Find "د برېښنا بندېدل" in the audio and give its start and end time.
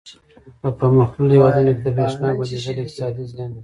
1.85-2.73